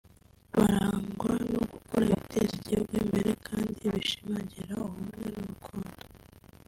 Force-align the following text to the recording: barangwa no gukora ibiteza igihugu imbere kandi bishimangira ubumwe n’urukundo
barangwa 0.55 1.31
no 1.53 1.61
gukora 1.73 2.03
ibiteza 2.07 2.53
igihugu 2.59 2.91
imbere 3.03 3.31
kandi 3.47 3.81
bishimangira 3.95 4.71
ubumwe 4.87 5.25
n’urukundo 5.33 6.01